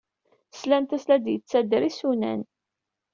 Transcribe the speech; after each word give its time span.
Slant-as 0.59 1.05
la 1.07 1.17
d-yettader 1.23 1.83
isunan. 1.89 2.41